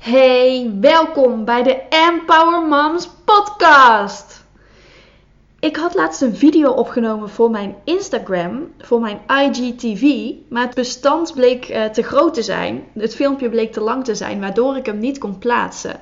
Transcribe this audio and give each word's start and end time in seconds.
Hey, 0.00 0.70
welkom 0.80 1.44
bij 1.44 1.62
de 1.62 1.74
Empower 1.88 2.66
Moms 2.68 3.08
podcast. 3.24 4.44
Ik 5.60 5.76
had 5.76 5.94
laatst 5.94 6.22
een 6.22 6.36
video 6.36 6.70
opgenomen 6.70 7.30
voor 7.30 7.50
mijn 7.50 7.74
Instagram, 7.84 8.72
voor 8.78 9.00
mijn 9.00 9.20
IGTV, 9.26 10.32
maar 10.48 10.62
het 10.62 10.74
bestand 10.74 11.34
bleek 11.34 11.68
uh, 11.68 11.84
te 11.84 12.02
groot 12.02 12.34
te 12.34 12.42
zijn. 12.42 12.84
Het 12.94 13.14
filmpje 13.14 13.50
bleek 13.50 13.72
te 13.72 13.80
lang 13.80 14.04
te 14.04 14.14
zijn, 14.14 14.40
waardoor 14.40 14.76
ik 14.76 14.86
hem 14.86 14.98
niet 14.98 15.18
kon 15.18 15.38
plaatsen. 15.38 16.00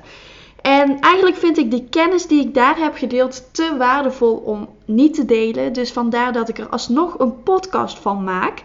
En 0.61 0.99
eigenlijk 0.99 1.37
vind 1.37 1.57
ik 1.57 1.71
die 1.71 1.87
kennis 1.89 2.27
die 2.27 2.41
ik 2.41 2.53
daar 2.53 2.77
heb 2.77 2.95
gedeeld 2.95 3.53
te 3.53 3.75
waardevol 3.77 4.35
om 4.35 4.69
niet 4.85 5.13
te 5.13 5.25
delen. 5.25 5.73
Dus 5.73 5.91
vandaar 5.91 6.33
dat 6.33 6.49
ik 6.49 6.57
er 6.57 6.69
alsnog 6.69 7.19
een 7.19 7.43
podcast 7.43 7.99
van 7.99 8.23
maak. 8.23 8.63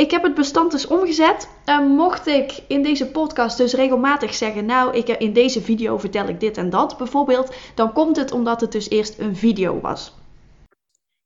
Ik 0.00 0.10
heb 0.10 0.22
het 0.22 0.34
bestand 0.34 0.70
dus 0.70 0.86
omgezet. 0.86 1.48
Uh, 1.66 1.86
mocht 1.86 2.26
ik 2.26 2.60
in 2.68 2.82
deze 2.82 3.10
podcast 3.10 3.56
dus 3.56 3.72
regelmatig 3.72 4.34
zeggen, 4.34 4.64
nou, 4.64 4.96
ik, 4.96 5.08
in 5.08 5.32
deze 5.32 5.62
video 5.62 5.98
vertel 5.98 6.28
ik 6.28 6.40
dit 6.40 6.56
en 6.56 6.70
dat 6.70 6.96
bijvoorbeeld, 6.98 7.54
dan 7.74 7.92
komt 7.92 8.16
het 8.16 8.32
omdat 8.32 8.60
het 8.60 8.72
dus 8.72 8.90
eerst 8.90 9.18
een 9.18 9.36
video 9.36 9.80
was. 9.80 10.14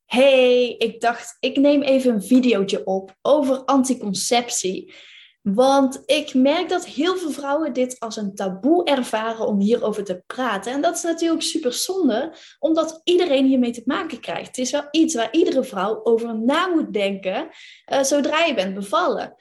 Hey, 0.05 0.75
ik 0.77 1.01
dacht, 1.01 1.37
ik 1.39 1.57
neem 1.57 1.81
even 1.81 2.13
een 2.13 2.23
videootje 2.23 2.85
op 2.85 3.15
over 3.21 3.63
anticonceptie. 3.65 4.93
Want 5.53 6.03
ik 6.05 6.33
merk 6.33 6.69
dat 6.69 6.85
heel 6.85 7.17
veel 7.17 7.31
vrouwen 7.31 7.73
dit 7.73 7.99
als 7.99 8.17
een 8.17 8.35
taboe 8.35 8.83
ervaren 8.83 9.47
om 9.47 9.59
hierover 9.59 10.03
te 10.03 10.23
praten. 10.27 10.71
En 10.71 10.81
dat 10.81 10.95
is 10.95 11.03
natuurlijk 11.03 11.41
super 11.41 11.73
zonde, 11.73 12.33
omdat 12.59 13.01
iedereen 13.03 13.45
hiermee 13.45 13.71
te 13.71 13.81
maken 13.85 14.19
krijgt. 14.19 14.47
Het 14.47 14.57
is 14.57 14.71
wel 14.71 14.87
iets 14.91 15.15
waar 15.15 15.31
iedere 15.31 15.63
vrouw 15.63 15.99
over 16.03 16.39
na 16.39 16.67
moet 16.67 16.93
denken 16.93 17.47
uh, 17.91 18.03
zodra 18.03 18.43
je 18.45 18.53
bent 18.53 18.73
bevallen. 18.73 19.35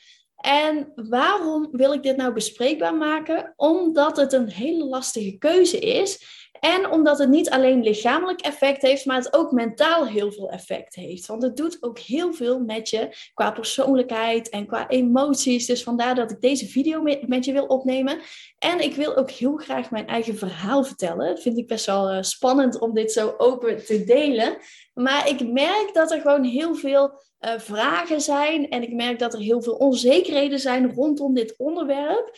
En 0.45 0.93
waarom 0.95 1.69
wil 1.71 1.93
ik 1.93 2.03
dit 2.03 2.17
nou 2.17 2.33
bespreekbaar 2.33 2.95
maken? 2.95 3.53
Omdat 3.57 4.17
het 4.17 4.33
een 4.33 4.49
hele 4.49 4.85
lastige 4.85 5.39
keuze 5.39 5.79
is. 5.79 6.43
En 6.61 6.91
omdat 6.91 7.19
het 7.19 7.29
niet 7.29 7.51
alleen 7.51 7.83
lichamelijk 7.83 8.41
effect 8.41 8.83
heeft, 8.83 9.05
maar 9.05 9.17
het 9.17 9.35
ook 9.35 9.53
mentaal 9.53 10.07
heel 10.07 10.33
veel 10.33 10.51
effect 10.51 10.95
heeft. 10.95 11.27
Want 11.27 11.43
het 11.43 11.57
doet 11.57 11.77
ook 11.81 11.99
heel 11.99 12.33
veel 12.33 12.61
met 12.61 12.89
je 12.89 13.17
qua 13.35 13.51
persoonlijkheid 13.51 14.49
en 14.49 14.67
qua 14.67 14.89
emoties. 14.89 15.67
Dus 15.67 15.83
vandaar 15.83 16.15
dat 16.15 16.31
ik 16.31 16.41
deze 16.41 16.67
video 16.67 17.03
met 17.27 17.45
je 17.45 17.53
wil 17.53 17.67
opnemen. 17.67 18.21
En 18.59 18.81
ik 18.81 18.95
wil 18.95 19.17
ook 19.17 19.31
heel 19.31 19.57
graag 19.57 19.91
mijn 19.91 20.07
eigen 20.07 20.37
verhaal 20.37 20.85
vertellen. 20.85 21.39
Vind 21.39 21.59
ik 21.59 21.67
best 21.67 21.87
wel 21.87 22.13
uh, 22.13 22.23
spannend 22.23 22.81
om 22.81 22.95
dit 22.95 23.13
zo 23.13 23.35
open 23.39 23.85
te 23.85 24.05
delen. 24.05 24.57
Maar 24.95 25.29
ik 25.29 25.53
merk 25.53 25.91
dat 25.93 26.13
er 26.13 26.21
gewoon 26.21 26.45
heel 26.45 26.75
veel 26.75 27.23
uh, 27.45 27.53
vragen 27.57 28.21
zijn. 28.21 28.69
En 28.69 28.83
ik 28.83 28.93
merk 28.93 29.19
dat 29.19 29.35
er 29.35 29.41
heel 29.41 29.63
veel 29.63 29.75
onzekerheden 29.75 30.59
zijn 30.59 30.93
rondom 30.95 31.35
dit 31.35 31.55
onderwerp. 31.57 32.33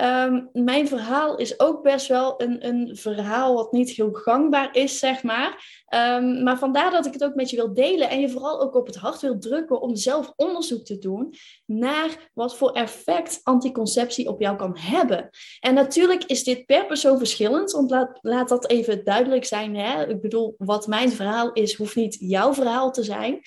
Um, 0.00 0.48
mijn 0.52 0.88
verhaal 0.88 1.36
is 1.36 1.60
ook 1.60 1.82
best 1.82 2.06
wel 2.06 2.42
een, 2.42 2.66
een 2.66 2.96
verhaal 2.96 3.54
wat 3.54 3.72
niet 3.72 3.90
heel 3.90 4.12
gangbaar 4.12 4.68
is, 4.76 4.98
zeg 4.98 5.22
maar. 5.22 5.82
Um, 5.94 6.42
maar 6.42 6.58
vandaar 6.58 6.90
dat 6.90 7.06
ik 7.06 7.12
het 7.12 7.24
ook 7.24 7.34
met 7.34 7.50
je 7.50 7.56
wil 7.56 7.74
delen 7.74 8.10
en 8.10 8.20
je 8.20 8.28
vooral 8.28 8.60
ook 8.60 8.74
op 8.74 8.86
het 8.86 8.96
hart 8.96 9.20
wil 9.20 9.38
drukken 9.38 9.80
om 9.80 9.96
zelf 9.96 10.32
onderzoek 10.36 10.84
te 10.84 10.98
doen 10.98 11.34
naar 11.66 12.30
wat 12.34 12.56
voor 12.56 12.72
effect 12.72 13.40
anticonceptie 13.42 14.28
op 14.28 14.40
jou 14.40 14.56
kan 14.56 14.78
hebben. 14.78 15.30
En 15.60 15.74
natuurlijk 15.74 16.24
is 16.24 16.44
dit 16.44 16.66
per 16.66 16.86
persoon 16.86 17.18
verschillend, 17.18 17.72
want 17.72 17.90
laat, 17.90 18.18
laat 18.20 18.48
dat 18.48 18.68
even 18.68 19.04
duidelijk 19.04 19.44
zijn. 19.44 19.76
Hè? 19.76 20.08
Ik 20.08 20.20
bedoel, 20.20 20.54
wat 20.58 20.86
mijn 20.86 21.12
verhaal 21.12 21.52
is, 21.52 21.74
hoeft 21.74 21.96
niet 21.96 22.16
jouw 22.20 22.54
verhaal 22.54 22.92
te 22.92 23.02
zijn. 23.02 23.40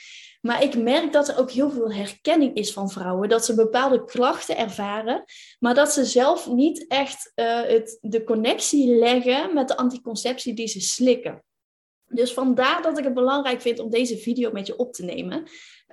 Maar 0.46 0.64
ik 0.64 0.78
merk 0.78 1.12
dat 1.12 1.28
er 1.28 1.38
ook 1.38 1.52
heel 1.52 1.72
veel 1.72 1.94
herkenning 1.94 2.56
is 2.56 2.74
van 2.74 2.90
vrouwen. 2.90 3.30
Dat 3.30 3.46
ze 3.46 3.56
bepaalde 3.56 4.06
klachten 4.06 4.58
ervaren, 4.58 5.24
maar 5.60 5.74
dat 5.74 5.92
ze 5.92 6.06
zelf 6.06 6.48
niet 6.48 6.88
echt 6.88 7.32
uh, 7.36 7.62
het, 7.62 7.98
de 8.02 8.24
connectie 8.24 8.96
leggen 8.96 9.54
met 9.54 9.68
de 9.68 9.78
anticonceptie 9.78 10.54
die 10.54 10.68
ze 10.68 10.82
slikken. 10.82 11.44
Dus 12.06 12.34
vandaar 12.34 12.82
dat 12.82 12.98
ik 12.98 13.04
het 13.04 13.14
belangrijk 13.14 13.62
vind 13.62 13.80
om 13.80 13.90
deze 13.90 14.18
video 14.18 14.52
met 14.52 14.68
je 14.68 14.78
op 14.78 14.94
te 14.94 15.03
nemen. 15.03 15.44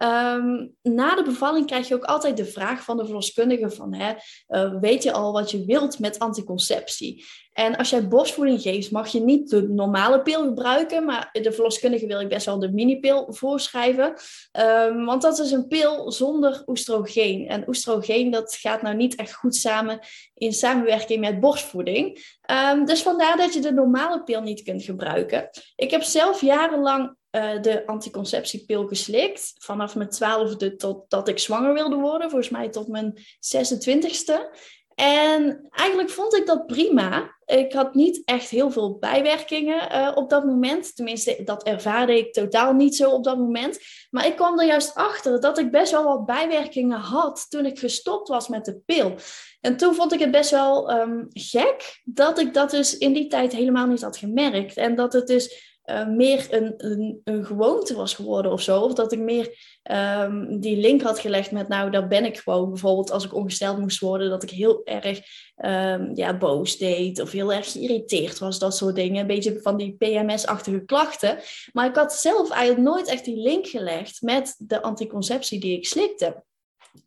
Um, 0.02 0.74
na 0.82 1.14
de 1.14 1.22
bevalling 1.24 1.66
krijg 1.66 1.88
je 1.88 1.94
ook 1.94 2.04
altijd 2.04 2.36
de 2.36 2.44
vraag 2.44 2.84
van 2.84 2.96
de 2.96 3.04
verloskundige 3.04 3.70
van, 3.70 3.94
hè, 3.94 4.14
uh, 4.48 4.80
weet 4.80 5.02
je 5.02 5.12
al 5.12 5.32
wat 5.32 5.50
je 5.50 5.64
wilt 5.64 5.98
met 5.98 6.18
anticonceptie? 6.18 7.24
En 7.52 7.76
als 7.76 7.90
jij 7.90 8.08
borstvoeding 8.08 8.62
geeft, 8.62 8.90
mag 8.90 9.08
je 9.08 9.20
niet 9.20 9.50
de 9.50 9.68
normale 9.68 10.22
pil 10.22 10.42
gebruiken, 10.42 11.04
maar 11.04 11.28
de 11.32 11.52
verloskundige 11.52 12.06
wil 12.06 12.20
ik 12.20 12.28
best 12.28 12.46
wel 12.46 12.58
de 12.58 12.72
minipil 12.72 13.26
voorschrijven. 13.28 14.14
Um, 14.60 15.04
want 15.04 15.22
dat 15.22 15.38
is 15.38 15.50
een 15.50 15.66
pil 15.66 16.12
zonder 16.12 16.62
oestrogeen. 16.66 17.48
En 17.48 17.68
oestrogeen, 17.68 18.30
dat 18.30 18.54
gaat 18.54 18.82
nou 18.82 18.96
niet 18.96 19.14
echt 19.14 19.34
goed 19.34 19.56
samen 19.56 19.98
in 20.34 20.52
samenwerking 20.52 21.20
met 21.20 21.40
borstvoeding. 21.40 22.36
Um, 22.74 22.84
dus 22.84 23.02
vandaar 23.02 23.36
dat 23.36 23.54
je 23.54 23.60
de 23.60 23.72
normale 23.72 24.22
pil 24.22 24.40
niet 24.40 24.62
kunt 24.62 24.82
gebruiken. 24.82 25.50
Ik 25.76 25.90
heb 25.90 26.02
zelf 26.02 26.40
jarenlang 26.40 27.18
uh, 27.30 27.62
de 27.62 27.86
anticonceptiepil 27.86 28.86
geslikt. 28.86 29.52
Vanaf 29.58 29.94
mijn 29.94 30.08
twaalfde 30.08 30.76
totdat 30.76 31.28
ik 31.28 31.38
zwanger 31.38 31.72
wilde 31.72 31.96
worden. 31.96 32.30
Volgens 32.30 32.50
mij 32.50 32.68
tot 32.68 32.88
mijn 32.88 33.18
26ste. 33.56 34.58
En 35.00 35.66
eigenlijk 35.70 36.10
vond 36.10 36.36
ik 36.36 36.46
dat 36.46 36.66
prima. 36.66 37.36
Ik 37.46 37.72
had 37.72 37.94
niet 37.94 38.22
echt 38.24 38.48
heel 38.48 38.70
veel 38.70 38.98
bijwerkingen 38.98 39.92
uh, 39.92 40.12
op 40.14 40.30
dat 40.30 40.44
moment. 40.44 40.96
Tenminste, 40.96 41.40
dat 41.44 41.62
ervaarde 41.62 42.18
ik 42.18 42.32
totaal 42.32 42.72
niet 42.72 42.96
zo 42.96 43.10
op 43.10 43.24
dat 43.24 43.38
moment. 43.38 43.78
Maar 44.10 44.26
ik 44.26 44.36
kwam 44.36 44.60
er 44.60 44.66
juist 44.66 44.94
achter 44.94 45.40
dat 45.40 45.58
ik 45.58 45.70
best 45.70 45.92
wel 45.92 46.04
wat 46.04 46.26
bijwerkingen 46.26 46.98
had 46.98 47.46
toen 47.48 47.66
ik 47.66 47.78
gestopt 47.78 48.28
was 48.28 48.48
met 48.48 48.64
de 48.64 48.80
pil. 48.86 49.14
En 49.60 49.76
toen 49.76 49.94
vond 49.94 50.12
ik 50.12 50.20
het 50.20 50.30
best 50.30 50.50
wel 50.50 50.92
um, 51.00 51.26
gek 51.28 52.00
dat 52.04 52.38
ik 52.38 52.54
dat 52.54 52.70
dus 52.70 52.98
in 52.98 53.12
die 53.12 53.26
tijd 53.26 53.52
helemaal 53.52 53.86
niet 53.86 54.02
had 54.02 54.16
gemerkt. 54.16 54.76
En 54.76 54.94
dat 54.94 55.12
het 55.12 55.26
dus 55.26 55.78
uh, 55.84 56.06
meer 56.06 56.46
een, 56.50 56.74
een, 56.76 57.20
een, 57.24 57.44
gewoonte 57.44 57.94
was 57.94 58.14
geworden 58.14 58.52
of 58.52 58.62
zo. 58.62 58.80
Of 58.80 58.94
dat 58.94 59.12
ik 59.12 59.18
meer 59.18 59.56
um, 59.90 60.60
die 60.60 60.76
link 60.76 61.02
had 61.02 61.18
gelegd 61.18 61.50
met, 61.50 61.68
nou, 61.68 61.90
daar 61.90 62.08
ben 62.08 62.24
ik 62.24 62.38
gewoon. 62.38 62.68
Bijvoorbeeld 62.68 63.10
als 63.10 63.24
ik 63.24 63.34
ongesteld 63.34 63.78
moest 63.78 64.00
worden, 64.00 64.30
dat 64.30 64.42
ik 64.42 64.50
heel 64.50 64.80
erg 64.84 65.20
um, 65.56 66.10
ja, 66.14 66.36
boos 66.36 66.76
deed 66.76 67.20
of 67.20 67.30
heel 67.30 67.52
erg 67.52 67.72
geïrriteerd 67.72 68.38
was, 68.38 68.58
dat 68.58 68.76
soort 68.76 68.94
dingen. 68.94 69.20
Een 69.20 69.26
beetje 69.26 69.60
van 69.62 69.76
die 69.76 69.96
PMS-achtige 69.96 70.84
klachten. 70.84 71.38
Maar 71.72 71.88
ik 71.88 71.96
had 71.96 72.12
zelf 72.12 72.50
eigenlijk 72.50 72.88
nooit 72.88 73.08
echt 73.08 73.24
die 73.24 73.42
link 73.42 73.66
gelegd 73.66 74.22
met 74.22 74.54
de 74.58 74.82
anticonceptie 74.82 75.60
die 75.60 75.76
ik 75.76 75.86
slikte. 75.86 76.44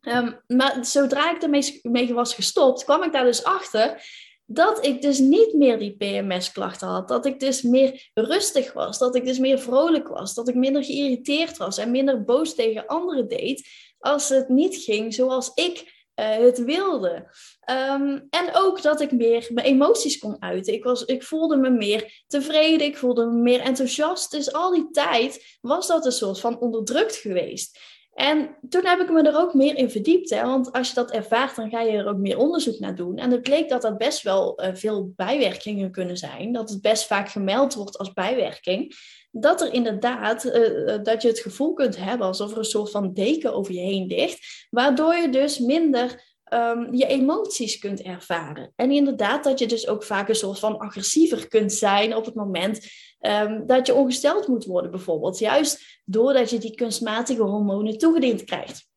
Um, 0.01 0.39
maar 0.47 0.85
zodra 0.85 1.35
ik 1.35 1.41
ermee 1.41 1.79
mee 1.81 2.13
was 2.13 2.33
gestopt, 2.33 2.83
kwam 2.83 3.03
ik 3.03 3.13
daar 3.13 3.23
dus 3.23 3.43
achter 3.43 4.01
dat 4.45 4.85
ik 4.85 5.01
dus 5.01 5.19
niet 5.19 5.53
meer 5.53 5.79
die 5.79 5.95
PMS-klachten 5.97 6.87
had. 6.87 7.07
Dat 7.07 7.25
ik 7.25 7.39
dus 7.39 7.61
meer 7.61 8.09
rustig 8.13 8.73
was. 8.73 8.97
Dat 8.97 9.15
ik 9.15 9.25
dus 9.25 9.39
meer 9.39 9.59
vrolijk 9.59 10.07
was. 10.07 10.33
Dat 10.33 10.47
ik 10.47 10.55
minder 10.55 10.83
geïrriteerd 10.83 11.57
was 11.57 11.77
en 11.77 11.91
minder 11.91 12.23
boos 12.23 12.55
tegen 12.55 12.85
anderen 12.85 13.27
deed. 13.27 13.67
Als 13.99 14.29
het 14.29 14.49
niet 14.49 14.75
ging 14.75 15.13
zoals 15.13 15.51
ik 15.53 16.01
uh, 16.15 16.29
het 16.29 16.63
wilde. 16.63 17.27
Um, 17.69 18.27
en 18.29 18.49
ook 18.53 18.81
dat 18.81 19.01
ik 19.01 19.11
meer 19.11 19.49
mijn 19.53 19.67
emoties 19.67 20.19
kon 20.19 20.41
uiten. 20.41 20.73
Ik, 20.73 20.83
was, 20.83 21.05
ik 21.05 21.23
voelde 21.23 21.55
me 21.55 21.69
meer 21.69 22.23
tevreden. 22.27 22.87
Ik 22.87 22.97
voelde 22.97 23.25
me 23.25 23.41
meer 23.41 23.59
enthousiast. 23.59 24.31
Dus 24.31 24.53
al 24.53 24.71
die 24.71 24.89
tijd 24.91 25.57
was 25.61 25.87
dat 25.87 26.05
een 26.05 26.11
soort 26.11 26.39
van 26.39 26.59
onderdrukt 26.59 27.15
geweest. 27.15 27.79
En 28.13 28.55
toen 28.69 28.85
heb 28.85 28.99
ik 28.99 29.11
me 29.11 29.21
er 29.21 29.37
ook 29.37 29.53
meer 29.53 29.77
in 29.77 29.89
verdiept. 29.89 30.29
Hè? 30.29 30.45
Want 30.45 30.71
als 30.71 30.87
je 30.87 30.95
dat 30.95 31.11
ervaart, 31.11 31.55
dan 31.55 31.69
ga 31.69 31.81
je 31.81 31.91
er 31.91 32.07
ook 32.07 32.17
meer 32.17 32.37
onderzoek 32.37 32.79
naar 32.79 32.95
doen. 32.95 33.17
En 33.17 33.31
het 33.31 33.41
bleek 33.41 33.69
dat 33.69 33.81
dat 33.81 33.97
best 33.97 34.21
wel 34.21 34.63
uh, 34.63 34.69
veel 34.73 35.13
bijwerkingen 35.15 35.91
kunnen 35.91 36.17
zijn. 36.17 36.51
Dat 36.51 36.69
het 36.69 36.81
best 36.81 37.07
vaak 37.07 37.29
gemeld 37.29 37.73
wordt 37.73 37.97
als 37.97 38.13
bijwerking. 38.13 38.95
Dat 39.31 39.61
er 39.61 39.73
inderdaad, 39.73 40.45
uh, 40.45 41.03
dat 41.03 41.21
je 41.21 41.27
het 41.27 41.39
gevoel 41.39 41.73
kunt 41.73 41.97
hebben 41.97 42.27
alsof 42.27 42.51
er 42.51 42.57
een 42.57 42.63
soort 42.63 42.91
van 42.91 43.13
deken 43.13 43.53
over 43.53 43.73
je 43.73 43.79
heen 43.79 44.07
ligt. 44.07 44.67
Waardoor 44.69 45.15
je 45.15 45.29
dus 45.29 45.59
minder 45.59 46.32
um, 46.53 46.93
je 46.93 47.05
emoties 47.05 47.79
kunt 47.79 48.01
ervaren. 48.01 48.73
En 48.75 48.91
inderdaad, 48.91 49.43
dat 49.43 49.59
je 49.59 49.67
dus 49.67 49.87
ook 49.87 50.03
vaak 50.03 50.29
een 50.29 50.35
soort 50.35 50.59
van 50.59 50.77
agressiever 50.77 51.47
kunt 51.47 51.73
zijn 51.73 52.15
op 52.15 52.25
het 52.25 52.35
moment 52.35 52.87
um, 53.19 53.65
dat 53.65 53.87
je 53.87 53.93
ongesteld 53.93 54.47
moet 54.47 54.65
worden, 54.65 54.91
bijvoorbeeld. 54.91 55.39
Juist 55.39 56.01
doordat 56.05 56.49
je 56.49 56.57
die 56.57 56.75
kunstmatige 56.75 57.41
hormonen 57.41 57.97
toegediend 57.97 58.43
krijgt. 58.43 58.91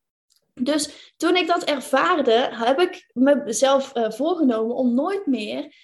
Dus 0.54 1.12
toen 1.16 1.36
ik 1.36 1.46
dat 1.46 1.64
ervaarde, 1.64 2.48
heb 2.50 2.80
ik 2.80 3.10
mezelf 3.44 3.96
uh, 3.96 4.10
voorgenomen 4.10 4.76
om 4.76 4.94
nooit 4.94 5.26
meer 5.26 5.74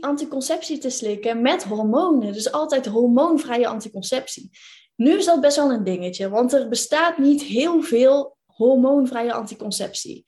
anticonceptie 0.00 0.78
te 0.78 0.90
slikken 0.90 1.42
met 1.42 1.64
hormonen. 1.64 2.32
Dus 2.32 2.52
altijd 2.52 2.86
hormoonvrije 2.86 3.66
anticonceptie. 3.66 4.50
Nu 4.96 5.18
is 5.18 5.24
dat 5.24 5.40
best 5.40 5.56
wel 5.56 5.72
een 5.72 5.84
dingetje, 5.84 6.28
want 6.28 6.52
er 6.52 6.68
bestaat 6.68 7.18
niet 7.18 7.42
heel 7.42 7.82
veel 7.82 8.36
hormoonvrije 8.44 9.32
anticonceptie. 9.32 10.24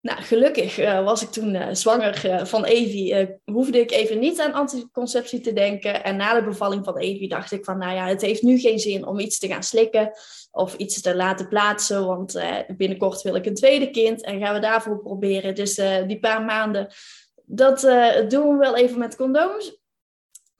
Nou, 0.00 0.22
gelukkig 0.22 0.78
uh, 0.78 1.04
was 1.04 1.22
ik 1.22 1.28
toen 1.28 1.54
uh, 1.54 1.66
zwanger 1.72 2.22
uh, 2.26 2.44
van 2.44 2.64
Evie. 2.64 3.38
hoefde 3.44 3.80
ik 3.80 3.90
even 3.90 4.18
niet 4.18 4.40
aan 4.40 4.52
anticonceptie 4.52 5.40
te 5.40 5.52
denken. 5.52 6.04
En 6.04 6.16
na 6.16 6.34
de 6.34 6.44
bevalling 6.44 6.84
van 6.84 6.98
Evie 6.98 7.28
dacht 7.28 7.52
ik 7.52 7.64
van, 7.64 7.78
nou 7.78 7.94
ja, 7.94 8.06
het 8.06 8.20
heeft 8.20 8.42
nu 8.42 8.58
geen 8.58 8.78
zin 8.78 9.06
om 9.06 9.18
iets 9.18 9.38
te 9.38 9.46
gaan 9.46 9.62
slikken 9.62 10.10
of 10.50 10.74
iets 10.74 11.00
te 11.00 11.16
laten 11.16 11.48
plaatsen. 11.48 12.06
Want 12.06 12.40
binnenkort 12.76 13.22
wil 13.22 13.34
ik 13.34 13.46
een 13.46 13.54
tweede 13.54 13.90
kind 13.90 14.24
en 14.24 14.40
gaan 14.40 14.54
we 14.54 14.60
daarvoor 14.60 14.98
proberen. 14.98 15.54
Dus 15.54 15.74
die 16.06 16.18
paar 16.18 16.44
maanden 16.44 16.88
dat 17.50 17.80
doen 18.28 18.48
we 18.48 18.56
wel 18.58 18.76
even 18.76 18.98
met 18.98 19.16
condooms. 19.16 19.77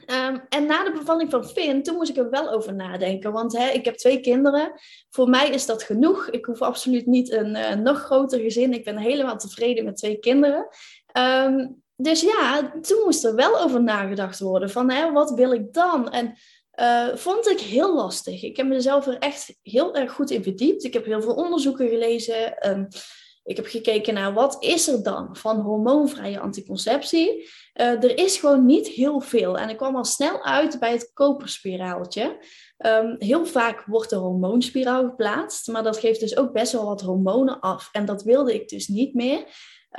Ehm, 0.09 0.39
en 0.49 0.67
na 0.67 0.85
de 0.85 0.93
bevalling 0.93 1.31
van 1.31 1.49
Finn, 1.49 1.83
toen 1.83 1.97
moest 1.97 2.11
ik 2.11 2.17
er 2.17 2.31
wel 2.31 2.51
over 2.51 2.75
nadenken. 2.75 3.33
Want 3.33 3.57
hè, 3.57 3.69
ik 3.69 3.85
heb 3.85 3.97
twee 3.97 4.21
kinderen. 4.21 4.73
Voor 5.11 5.29
mij 5.29 5.51
is 5.51 5.67
dat 5.67 5.83
genoeg. 5.83 6.31
Ik 6.31 6.45
hoef 6.45 6.63
absoluut 6.63 7.07
niet 7.07 7.33
een 7.33 7.83
nog 7.83 7.99
groter 7.99 8.41
gezin. 8.41 8.73
Ik 8.73 8.85
ben 8.85 8.97
helemaal 8.97 9.39
tevreden 9.39 9.85
met 9.85 9.97
twee 9.97 10.19
kinderen. 10.19 10.69
Ehm, 11.07 11.67
dus 11.97 12.21
ja, 12.21 12.73
toen 12.81 13.03
moest 13.05 13.25
er 13.25 13.35
wel 13.35 13.61
over 13.61 13.83
nagedacht 13.83 14.39
worden. 14.39 14.71
Van 14.71 14.91
hè, 14.91 15.13
wat 15.13 15.31
wil 15.31 15.53
ik 15.53 15.73
dan? 15.73 16.11
En 16.11 16.35
uh, 16.81 17.17
vond 17.17 17.49
ik 17.49 17.61
heel 17.61 17.95
lastig. 17.95 18.43
Ik 18.43 18.57
heb 18.57 18.67
mezelf 18.67 19.07
er 19.07 19.19
echt 19.19 19.57
heel 19.63 19.95
erg 19.95 20.13
goed 20.13 20.31
in 20.31 20.43
verdiept. 20.43 20.85
Ik 20.85 20.93
heb 20.93 21.05
heel 21.05 21.23
veel 21.23 21.35
onderzoeken 21.35 21.89
gelezen. 21.89 22.69
Um, 22.71 22.89
ik 23.49 23.57
heb 23.57 23.67
gekeken 23.67 24.15
naar 24.15 24.35
wat 24.35 24.57
is 24.61 24.89
er 24.89 25.03
dan 25.03 25.37
van 25.37 25.61
hormoonvrije 25.61 26.41
anticonceptie. 26.41 27.51
Uh, 27.75 27.87
er 27.87 28.19
is 28.19 28.37
gewoon 28.37 28.67
niet 28.67 28.87
heel 28.89 29.21
veel. 29.21 29.59
En 29.59 29.69
ik 29.69 29.77
kwam 29.77 29.97
al 29.97 30.05
snel 30.05 30.45
uit 30.45 30.79
bij 30.79 30.93
het 30.93 31.11
koperspiraaltje. 31.15 32.39
Um, 32.79 33.17
heel 33.19 33.47
vaak 33.47 33.85
wordt 33.87 34.11
de 34.11 34.17
hormoonspiraal 34.17 35.05
geplaatst, 35.05 35.69
maar 35.69 35.83
dat 35.83 35.99
geeft 35.99 36.21
dus 36.21 36.37
ook 36.37 36.53
best 36.53 36.73
wel 36.73 36.85
wat 36.85 37.01
hormonen 37.01 37.61
af. 37.61 37.89
En 37.93 38.05
dat 38.05 38.23
wilde 38.23 38.55
ik 38.55 38.69
dus 38.69 38.89
niet 38.89 39.15
meer. 39.15 39.45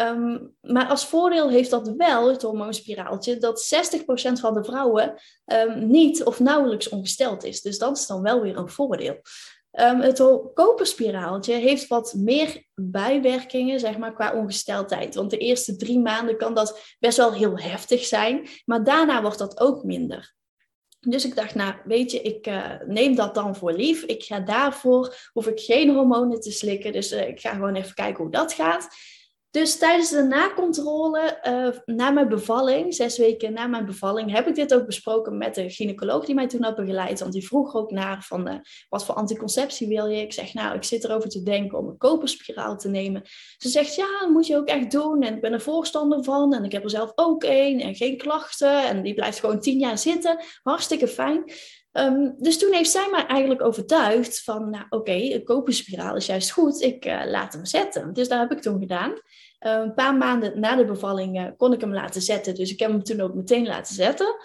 Um, 0.02 0.56
maar 0.62 0.88
als 0.88 1.06
voordeel 1.06 1.50
heeft 1.50 1.70
dat 1.70 1.94
wel, 1.98 2.30
het 2.30 2.42
hormoonspiraaltje, 2.42 3.38
dat 3.38 3.74
60% 3.98 4.00
van 4.40 4.54
de 4.54 4.64
vrouwen 4.64 5.14
um, 5.46 5.88
niet 5.88 6.24
of 6.24 6.40
nauwelijks 6.40 6.90
ongesteld 6.90 7.44
is. 7.44 7.62
Dus 7.62 7.78
dat 7.78 7.98
is 7.98 8.08
dan 8.08 8.22
wel 8.22 8.42
weer 8.42 8.58
een 8.58 8.70
voordeel. 8.70 9.22
Um, 9.72 10.02
het 10.02 10.18
koperspiraaltje 10.54 11.54
heeft 11.54 11.88
wat 11.88 12.14
meer 12.18 12.64
bijwerkingen, 12.76 13.80
zeg 13.80 13.98
maar, 13.98 14.14
qua 14.14 14.34
ongesteldheid. 14.34 15.16
Want 15.16 15.30
de 15.30 15.38
eerste 15.38 15.76
drie 15.76 16.00
maanden 16.00 16.38
kan 16.38 16.54
dat 16.54 16.96
best 17.00 17.18
wel 17.18 17.34
heel 17.34 17.60
heftig 17.60 18.06
zijn, 18.06 18.48
maar 18.66 18.84
daarna 18.84 19.22
wordt 19.22 19.38
dat 19.38 19.60
ook 19.60 19.84
minder. 19.84 20.34
Dus 21.00 21.26
ik 21.26 21.36
dacht, 21.36 21.56
nou, 21.56 21.74
weet 21.84 22.12
je, 22.12 22.22
ik 22.22 22.48
uh, 22.48 22.74
neem 22.86 23.16
dat 23.16 23.36
dan 23.36 23.56
voor 23.56 23.74
lief. 23.74 24.04
Ik 24.04 24.24
ga 24.24 24.40
daarvoor, 24.40 25.30
hoef 25.34 25.48
ik 25.48 25.60
geen 25.60 25.90
hormonen 25.90 26.40
te 26.40 26.52
slikken. 26.52 26.92
Dus 26.92 27.12
uh, 27.12 27.28
ik 27.28 27.40
ga 27.40 27.54
gewoon 27.54 27.76
even 27.76 27.94
kijken 27.94 28.24
hoe 28.24 28.32
dat 28.32 28.54
gaat. 28.54 28.88
Dus 29.52 29.78
tijdens 29.78 30.10
de 30.10 30.24
nakontrole 30.24 31.40
uh, 31.44 31.96
na 31.96 32.10
mijn 32.10 32.28
bevalling, 32.28 32.94
zes 32.94 33.18
weken 33.18 33.54
na 33.54 33.68
mijn 33.68 33.86
bevalling, 33.86 34.32
heb 34.32 34.48
ik 34.48 34.56
dit 34.56 34.74
ook 34.74 34.86
besproken 34.86 35.38
met 35.38 35.56
de 35.56 35.70
gynaecoloog 35.70 36.26
die 36.26 36.36
mij 36.36 36.48
toen 36.48 36.64
had 36.64 36.76
begeleid. 36.76 37.20
Want 37.20 37.34
die 37.34 37.48
vroeg 37.48 37.76
ook 37.76 37.92
naar 37.92 38.24
van 38.24 38.48
uh, 38.48 38.56
wat 38.90 39.06
voor 39.06 39.16
anticonceptie 39.16 39.88
wil 39.88 40.06
je? 40.06 40.22
Ik 40.22 40.34
zeg 40.34 40.54
nou, 40.54 40.76
ik 40.76 40.84
zit 40.84 41.04
erover 41.04 41.30
te 41.30 41.44
denken 41.44 41.78
om 41.78 41.88
een 41.88 41.98
koperspiraal 41.98 42.78
te 42.78 42.90
nemen. 42.90 43.22
Ze 43.58 43.70
zegt 43.70 43.96
ja, 43.96 44.20
dat 44.20 44.30
moet 44.30 44.48
je 44.48 44.58
ook 44.58 44.68
echt 44.68 44.92
doen. 44.92 45.22
En 45.22 45.36
ik 45.36 45.42
ben 45.42 45.54
er 45.54 45.62
voorstander 45.62 46.24
van. 46.24 46.54
En 46.54 46.64
ik 46.64 46.72
heb 46.72 46.84
er 46.84 46.90
zelf 46.90 47.12
ook 47.16 47.44
één 47.44 47.80
en 47.80 47.96
geen 47.96 48.18
klachten. 48.18 48.88
En 48.88 49.04
die 49.04 49.14
blijft 49.14 49.40
gewoon 49.40 49.60
tien 49.60 49.80
jaar 49.80 49.98
zitten. 49.98 50.44
Hartstikke 50.64 51.08
fijn. 51.08 51.44
Um, 51.94 52.36
dus 52.38 52.60
toen 52.60 52.74
heeft 52.74 52.92
zij 52.92 53.08
mij 53.12 53.26
eigenlijk 53.26 53.62
overtuigd 53.62 54.44
van, 54.44 54.70
nou 54.70 54.84
oké, 54.84 54.96
okay, 54.96 55.34
een 55.34 55.44
koperspiraal 55.44 56.16
is 56.16 56.26
juist 56.26 56.52
goed, 56.52 56.82
ik 56.82 57.06
uh, 57.06 57.22
laat 57.26 57.54
hem 57.54 57.66
zetten. 57.66 58.14
Dus 58.14 58.28
dat 58.28 58.40
heb 58.40 58.52
ik 58.52 58.62
toen 58.62 58.80
gedaan. 58.80 59.12
Uh, 59.12 59.18
een 59.60 59.94
paar 59.94 60.16
maanden 60.16 60.60
na 60.60 60.76
de 60.76 60.86
bevalling 60.86 61.40
uh, 61.40 61.48
kon 61.58 61.74
ik 61.74 61.82
hem 61.82 61.94
laten 61.94 62.22
zetten, 62.22 62.56
dus 62.56 62.72
ik 62.72 62.80
heb 62.80 62.90
hem 62.90 63.04
toen 63.04 63.22
ook 63.22 63.34
meteen 63.34 63.68
laten 63.68 63.96
zetten. 63.96 64.36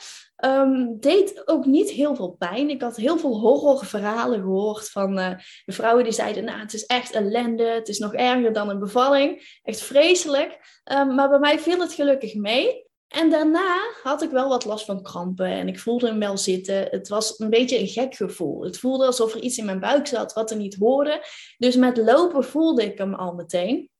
Um, 0.44 1.00
deed 1.00 1.48
ook 1.48 1.66
niet 1.66 1.90
heel 1.90 2.14
veel 2.14 2.30
pijn. 2.30 2.70
Ik 2.70 2.82
had 2.82 2.96
heel 2.96 3.18
veel 3.18 3.40
horrorverhalen 3.40 4.40
gehoord 4.40 4.90
van 4.90 5.14
de 5.14 5.72
vrouwen 5.72 6.04
die 6.04 6.12
zeiden, 6.12 6.44
nou 6.44 6.58
het 6.58 6.74
is 6.74 6.86
echt 6.86 7.12
ellende, 7.12 7.64
het 7.64 7.88
is 7.88 7.98
nog 7.98 8.14
erger 8.14 8.52
dan 8.52 8.68
een 8.68 8.78
bevalling. 8.78 9.58
Echt 9.62 9.80
vreselijk. 9.80 10.80
Maar 10.84 11.28
bij 11.28 11.38
mij 11.38 11.58
viel 11.58 11.80
het 11.80 11.92
gelukkig 11.92 12.34
mee. 12.34 12.86
En 13.08 13.30
daarna 13.30 13.78
had 14.02 14.22
ik 14.22 14.30
wel 14.30 14.48
wat 14.48 14.64
last 14.64 14.84
van 14.84 15.02
krampen 15.02 15.46
en 15.46 15.68
ik 15.68 15.78
voelde 15.78 16.06
hem 16.06 16.18
wel 16.18 16.38
zitten. 16.38 16.86
Het 16.90 17.08
was 17.08 17.38
een 17.38 17.50
beetje 17.50 17.78
een 17.78 17.88
gek 17.88 18.14
gevoel. 18.14 18.64
Het 18.64 18.78
voelde 18.78 19.06
alsof 19.06 19.34
er 19.34 19.40
iets 19.40 19.58
in 19.58 19.64
mijn 19.64 19.80
buik 19.80 20.06
zat 20.06 20.32
wat 20.32 20.50
er 20.50 20.56
niet 20.56 20.74
hoorde. 20.74 21.24
Dus 21.58 21.76
met 21.76 21.96
lopen 21.96 22.44
voelde 22.44 22.84
ik 22.84 22.98
hem 22.98 23.14
al 23.14 23.34
meteen. 23.34 23.90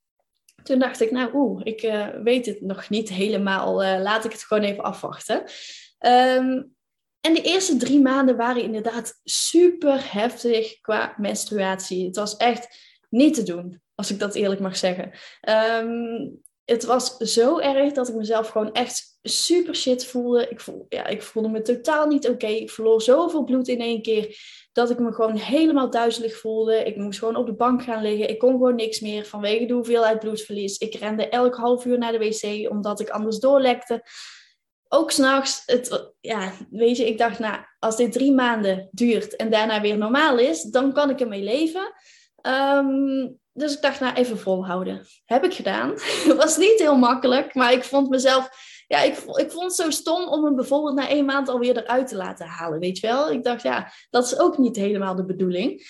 Toen 0.63 0.79
dacht 0.79 1.01
ik, 1.01 1.11
nou 1.11 1.29
oeh, 1.33 1.61
ik 1.63 1.83
uh, 1.83 2.07
weet 2.23 2.45
het 2.45 2.61
nog 2.61 2.89
niet 2.89 3.09
helemaal. 3.09 3.83
Uh, 3.83 4.01
laat 4.01 4.25
ik 4.25 4.31
het 4.31 4.43
gewoon 4.43 4.63
even 4.63 4.83
afwachten. 4.83 5.43
Um, 5.99 6.75
en 7.21 7.33
de 7.33 7.41
eerste 7.41 7.77
drie 7.77 8.01
maanden 8.01 8.35
waren 8.35 8.61
inderdaad 8.61 9.19
super 9.23 10.13
heftig 10.13 10.81
qua 10.81 11.13
menstruatie. 11.17 12.05
Het 12.05 12.15
was 12.15 12.37
echt 12.37 12.79
niet 13.09 13.33
te 13.33 13.43
doen, 13.43 13.81
als 13.95 14.11
ik 14.11 14.19
dat 14.19 14.35
eerlijk 14.35 14.61
mag 14.61 14.77
zeggen. 14.77 15.11
Um, 15.81 16.41
het 16.65 16.85
was 16.85 17.17
zo 17.17 17.59
erg 17.59 17.93
dat 17.93 18.09
ik 18.09 18.15
mezelf 18.15 18.49
gewoon 18.49 18.71
echt 18.71 19.17
super 19.21 19.75
shit 19.75 20.05
voelde. 20.05 20.47
Ik, 20.49 20.59
voel, 20.59 20.85
ja, 20.89 21.05
ik 21.05 21.21
voelde 21.21 21.49
me 21.49 21.61
totaal 21.61 22.07
niet 22.07 22.29
oké. 22.29 22.47
Ik 22.47 22.69
verloor 22.69 23.01
zoveel 23.01 23.43
bloed 23.43 23.67
in 23.67 23.79
één 23.79 24.01
keer 24.01 24.37
dat 24.71 24.89
ik 24.89 24.99
me 24.99 25.13
gewoon 25.13 25.35
helemaal 25.35 25.89
duizelig 25.89 26.37
voelde. 26.37 26.83
Ik 26.83 26.95
moest 26.95 27.19
gewoon 27.19 27.35
op 27.35 27.45
de 27.45 27.53
bank 27.53 27.83
gaan 27.83 28.01
liggen. 28.01 28.29
Ik 28.29 28.39
kon 28.39 28.51
gewoon 28.51 28.75
niks 28.75 28.99
meer 28.99 29.25
vanwege 29.25 29.65
de 29.65 29.73
hoeveelheid 29.73 30.19
bloedverlies. 30.19 30.77
Ik 30.77 30.95
rende 30.95 31.29
elk 31.29 31.55
half 31.55 31.85
uur 31.85 31.97
naar 31.97 32.11
de 32.11 32.17
wc 32.17 32.71
omdat 32.71 32.99
ik 32.99 33.09
anders 33.09 33.39
doorlekte. 33.39 34.03
Ook 34.87 35.11
s'nachts, 35.11 35.65
ja, 36.21 36.53
weet 36.69 36.97
je, 36.97 37.07
ik 37.07 37.17
dacht, 37.17 37.39
nou, 37.39 37.59
als 37.79 37.95
dit 37.95 38.11
drie 38.11 38.31
maanden 38.31 38.89
duurt 38.91 39.35
en 39.35 39.49
daarna 39.49 39.81
weer 39.81 39.97
normaal 39.97 40.37
is, 40.37 40.61
dan 40.61 40.93
kan 40.93 41.09
ik 41.09 41.19
ermee 41.19 41.43
leven. 41.43 41.93
Um, 42.47 43.39
dus 43.53 43.75
ik 43.75 43.81
dacht, 43.81 43.99
nou, 43.99 44.15
even 44.15 44.39
volhouden. 44.39 45.05
Heb 45.25 45.43
ik 45.43 45.53
gedaan. 45.53 45.89
Het 45.91 46.35
was 46.43 46.57
niet 46.57 46.79
heel 46.79 46.97
makkelijk, 46.97 47.53
maar 47.53 47.71
ik 47.71 47.83
vond 47.83 48.09
mezelf... 48.09 48.49
Ja, 48.87 49.01
ik, 49.01 49.17
ik 49.17 49.51
vond 49.51 49.63
het 49.63 49.75
zo 49.75 49.89
stom 49.89 50.27
om 50.27 50.45
hem 50.45 50.55
bijvoorbeeld 50.55 50.95
na 50.95 51.09
één 51.09 51.25
maand 51.25 51.49
alweer 51.49 51.77
eruit 51.77 52.07
te 52.07 52.15
laten 52.15 52.45
halen, 52.45 52.79
weet 52.79 52.99
je 52.99 53.07
wel? 53.07 53.31
Ik 53.31 53.43
dacht, 53.43 53.61
ja, 53.61 53.91
dat 54.09 54.25
is 54.25 54.39
ook 54.39 54.57
niet 54.57 54.75
helemaal 54.75 55.15
de 55.15 55.25
bedoeling. 55.25 55.87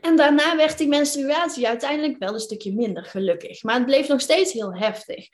En 0.00 0.16
daarna 0.16 0.56
werd 0.56 0.78
die 0.78 0.88
menstruatie 0.88 1.68
uiteindelijk 1.68 2.18
wel 2.18 2.34
een 2.34 2.40
stukje 2.40 2.74
minder, 2.74 3.04
gelukkig. 3.04 3.62
Maar 3.62 3.74
het 3.74 3.86
bleef 3.86 4.08
nog 4.08 4.20
steeds 4.20 4.52
heel 4.52 4.74
heftig. 4.74 5.28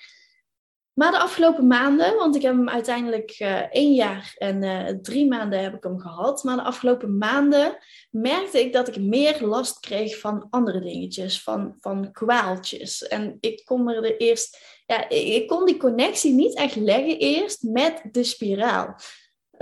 Maar 0.95 1.11
de 1.11 1.19
afgelopen 1.19 1.67
maanden, 1.67 2.17
want 2.17 2.37
ik 2.37 2.43
heb 2.43 2.55
hem 2.55 2.69
uiteindelijk 2.69 3.37
uh, 3.39 3.59
één 3.71 3.95
jaar 3.95 4.35
en 4.39 4.63
uh, 4.63 4.89
drie 5.03 5.29
maanden 5.29 5.63
heb 5.63 5.75
ik 5.75 5.83
hem 5.83 5.99
gehad. 5.99 6.45
Maar 6.45 6.57
de 6.57 6.63
afgelopen 6.63 7.19
maanden 7.19 7.79
merkte 8.11 8.61
ik 8.61 8.73
dat 8.73 8.89
ik 8.89 8.97
meer 9.01 9.41
last 9.41 9.81
kreeg 9.81 10.19
van 10.19 10.47
andere 10.51 10.81
dingetjes, 10.81 11.43
van, 11.43 11.77
van 11.81 12.13
kwaaltjes. 12.13 13.07
En 13.07 13.37
ik 13.41 13.63
kon 13.65 13.89
er 13.89 14.17
eerst, 14.17 14.59
ja, 14.87 15.09
ik 15.09 15.49
kon 15.49 15.67
die 15.67 15.77
connectie 15.77 16.33
niet 16.33 16.57
echt 16.57 16.77
leggen 16.77 17.19
eerst 17.19 17.63
met 17.63 18.03
de 18.11 18.25
spiraal. 18.25 18.97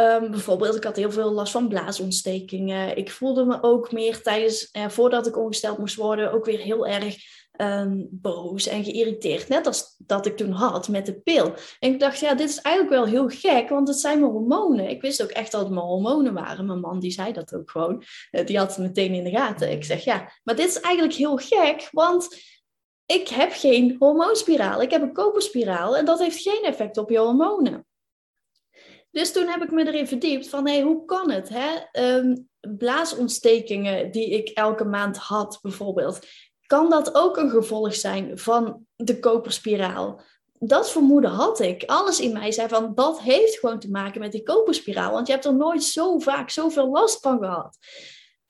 Um, 0.00 0.30
bijvoorbeeld, 0.30 0.76
ik 0.76 0.84
had 0.84 0.96
heel 0.96 1.10
veel 1.10 1.32
last 1.32 1.52
van 1.52 1.68
blaasontstekingen. 1.68 2.96
Ik 2.96 3.10
voelde 3.10 3.44
me 3.44 3.58
ook 3.62 3.92
meer 3.92 4.22
tijdens, 4.22 4.68
uh, 4.72 4.88
voordat 4.88 5.26
ik 5.26 5.36
ongesteld 5.36 5.78
moest 5.78 5.96
worden, 5.96 6.32
ook 6.32 6.44
weer 6.44 6.58
heel 6.58 6.86
erg 6.86 7.16
um, 7.56 8.08
boos 8.10 8.66
en 8.66 8.84
geïrriteerd. 8.84 9.48
Net 9.48 9.66
als 9.66 9.94
dat 9.98 10.26
ik 10.26 10.36
toen 10.36 10.50
had 10.50 10.88
met 10.88 11.06
de 11.06 11.20
pil. 11.20 11.52
En 11.78 11.92
ik 11.92 12.00
dacht, 12.00 12.20
ja, 12.20 12.34
dit 12.34 12.48
is 12.48 12.60
eigenlijk 12.60 12.94
wel 12.94 13.06
heel 13.06 13.28
gek, 13.28 13.68
want 13.68 13.88
het 13.88 13.98
zijn 13.98 14.20
mijn 14.20 14.32
hormonen. 14.32 14.88
Ik 14.88 15.02
wist 15.02 15.22
ook 15.22 15.30
echt 15.30 15.52
dat 15.52 15.60
het 15.60 15.70
mijn 15.70 15.86
hormonen 15.86 16.34
waren. 16.34 16.66
Mijn 16.66 16.80
man 16.80 17.00
die 17.00 17.10
zei 17.10 17.32
dat 17.32 17.54
ook 17.54 17.70
gewoon. 17.70 18.02
Uh, 18.30 18.46
die 18.46 18.58
had 18.58 18.68
het 18.68 18.78
meteen 18.78 19.14
in 19.14 19.24
de 19.24 19.30
gaten. 19.30 19.70
Ik 19.70 19.84
zeg, 19.84 20.04
ja, 20.04 20.32
maar 20.42 20.56
dit 20.56 20.68
is 20.68 20.80
eigenlijk 20.80 21.14
heel 21.14 21.36
gek, 21.36 21.88
want 21.92 22.28
ik 23.06 23.28
heb 23.28 23.52
geen 23.52 23.96
hormoonspiraal. 23.98 24.82
Ik 24.82 24.90
heb 24.90 25.02
een 25.02 25.12
koperspiraal 25.12 25.96
en 25.96 26.04
dat 26.04 26.18
heeft 26.18 26.42
geen 26.42 26.62
effect 26.62 26.98
op 26.98 27.10
je 27.10 27.18
hormonen. 27.18 27.84
Dus 29.10 29.32
toen 29.32 29.48
heb 29.48 29.62
ik 29.62 29.70
me 29.70 29.86
erin 29.86 30.08
verdiept 30.08 30.48
van, 30.48 30.66
hé, 30.66 30.72
hey, 30.74 30.82
hoe 30.82 31.04
kan 31.04 31.30
het? 31.30 31.48
Hè? 31.52 31.68
Um, 32.16 32.48
blaasontstekingen 32.60 34.10
die 34.10 34.30
ik 34.30 34.48
elke 34.48 34.84
maand 34.84 35.16
had, 35.16 35.58
bijvoorbeeld 35.62 36.18
kan 36.70 36.90
dat 36.90 37.14
ook 37.14 37.36
een 37.36 37.50
gevolg 37.50 37.94
zijn 37.94 38.38
van 38.38 38.86
de 38.96 39.18
koperspiraal? 39.18 40.20
Dat 40.58 40.90
vermoeden 40.90 41.30
had 41.30 41.60
ik. 41.60 41.82
Alles 41.86 42.20
in 42.20 42.32
mij 42.32 42.52
zei 42.52 42.68
van 42.68 42.94
dat 42.94 43.20
heeft 43.20 43.58
gewoon 43.58 43.78
te 43.78 43.90
maken 43.90 44.20
met 44.20 44.32
die 44.32 44.42
koperspiraal. 44.42 45.12
Want 45.12 45.26
je 45.26 45.32
hebt 45.32 45.44
er 45.44 45.54
nooit 45.54 45.84
zo 45.84 46.18
vaak 46.18 46.50
zoveel 46.50 46.90
last 46.90 47.20
van 47.20 47.38
gehad. 47.38 47.78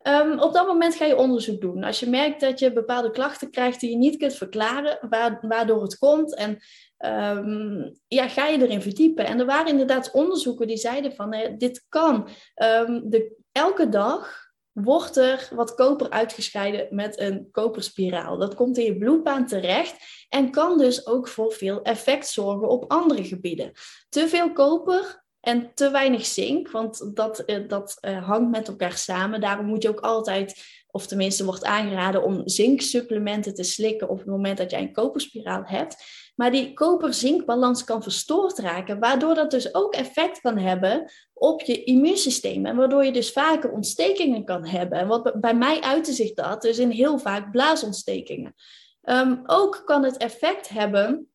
Um, 0.03 0.41
op 0.41 0.53
dat 0.53 0.67
moment 0.67 0.95
ga 0.95 1.05
je 1.05 1.17
onderzoek 1.17 1.61
doen. 1.61 1.85
Als 1.85 2.01
je 2.01 2.09
merkt 2.09 2.41
dat 2.41 2.59
je 2.59 2.73
bepaalde 2.73 3.11
klachten 3.11 3.51
krijgt 3.51 3.81
die 3.81 3.91
je 3.91 3.97
niet 3.97 4.17
kunt 4.17 4.35
verklaren, 4.35 4.99
waardoor 5.41 5.83
het 5.83 5.99
komt. 5.99 6.35
En 6.35 6.59
um, 7.07 7.95
ja, 8.09 8.29
ga 8.29 8.47
je 8.47 8.63
erin 8.63 8.83
verdiepen. 8.83 9.27
En 9.27 9.41
er 9.41 9.47
waren 9.47 9.71
inderdaad 9.71 10.11
onderzoeken 10.11 10.67
die 10.67 10.77
zeiden 10.77 11.15
van 11.15 11.33
eh, 11.33 11.55
dit 11.59 11.87
kan. 11.89 12.29
Um, 12.55 13.11
de, 13.11 13.37
elke 13.53 13.89
dag 13.89 14.49
wordt 14.73 15.17
er 15.17 15.49
wat 15.55 15.75
koper 15.75 16.11
uitgescheiden 16.11 16.87
met 16.91 17.21
een 17.21 17.49
koperspiraal. 17.51 18.39
Dat 18.39 18.55
komt 18.55 18.79
in 18.79 18.85
je 18.85 18.99
bloedbaan 18.99 19.47
terecht 19.47 20.27
en 20.29 20.51
kan 20.51 20.79
dus 20.79 21.07
ook 21.07 21.29
voor 21.29 21.53
veel 21.53 21.83
effect 21.83 22.29
zorgen 22.29 22.69
op 22.69 22.93
andere 22.93 23.25
gebieden. 23.25 23.73
Te 24.09 24.29
veel 24.29 24.53
koper 24.53 25.23
en 25.41 25.75
te 25.75 25.91
weinig 25.91 26.27
zink, 26.27 26.71
want 26.71 27.17
dat, 27.17 27.39
eh, 27.39 27.69
dat 27.69 27.99
uh, 28.01 28.27
hangt 28.29 28.51
met 28.51 28.69
elkaar 28.69 28.97
samen. 28.97 29.41
Daarom 29.41 29.67
moet 29.67 29.83
je 29.83 29.89
ook 29.89 30.01
altijd, 30.01 30.80
of 30.93 31.07
tenminste 31.07 31.45
wordt 31.45 31.65
aangeraden 31.65 32.25
om 32.25 32.43
zinksupplementen 32.45 33.55
te 33.55 33.63
slikken 33.63 34.09
op 34.09 34.19
het 34.19 34.27
moment 34.27 34.59
dat 34.59 34.71
jij 34.71 34.81
een 34.81 34.93
koperspiraal 34.93 35.63
hebt. 35.65 35.97
Maar 36.35 36.51
die 36.51 36.73
koper-zinkbalans 36.73 37.85
kan 37.85 38.03
verstoord 38.03 38.59
raken, 38.59 38.99
waardoor 38.99 39.35
dat 39.35 39.51
dus 39.51 39.75
ook 39.75 39.95
effect 39.95 40.41
kan 40.41 40.59
hebben 40.59 41.13
op 41.35 41.61
je 41.61 41.85
immuunsysteem. 41.85 42.67
En 42.67 42.77
waardoor 42.77 43.05
je 43.05 43.13
dus 43.13 43.33
vaker 43.33 43.71
ontstekingen 43.71 44.45
kan 44.45 44.67
hebben. 44.67 44.99
En 44.99 45.07
wat 45.07 45.41
bij 45.41 45.55
mij 45.55 45.81
uitte 45.81 46.13
zich 46.13 46.35
dat 46.35 46.63
dus 46.63 46.79
in 46.79 46.91
heel 46.91 47.19
vaak 47.19 47.51
blaasontstekingen. 47.51 48.55
Ehm, 49.03 49.37
ook 49.47 49.83
kan 49.85 50.05
het 50.05 50.17
effect 50.17 50.69
hebben 50.69 51.31